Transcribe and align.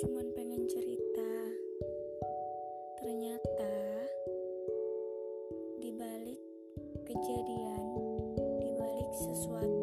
cuman 0.00 0.32
pengen 0.32 0.64
cerita. 0.64 1.28
Ternyata 3.04 3.76
di 5.76 5.92
balik 5.92 6.40
kejadian, 7.04 7.84
di 8.64 8.70
balik 8.80 9.12
sesuatu 9.12 9.79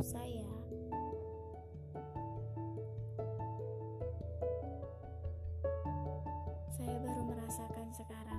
hidup 0.00 0.16
saya. 0.16 0.48
Saya 6.72 6.96
baru 7.04 7.22
merasakan 7.28 7.86
sekarang 7.92 8.29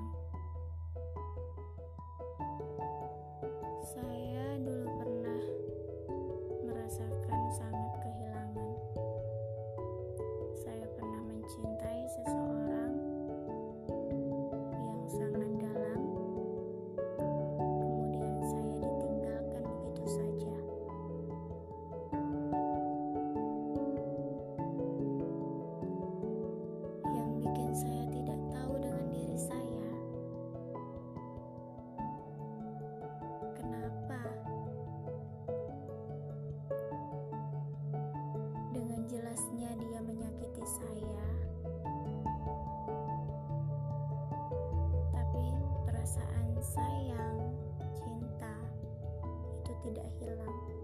Land. 50.37 50.80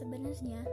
Sebenarnya. 0.00 0.64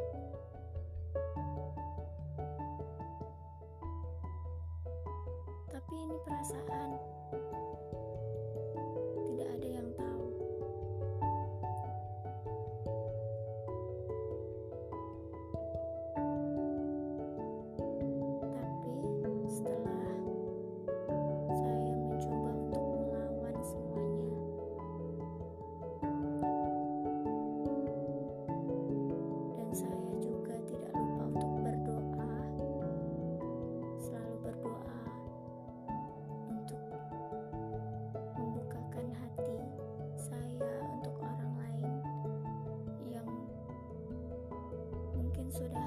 Sudah 45.58 45.87